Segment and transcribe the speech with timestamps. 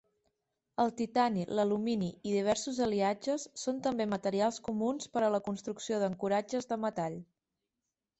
[0.83, 6.71] El titani, l'alumini i diversos aliatges són també materials comuns per a la construcció d'ancoratges
[6.73, 7.19] de metall.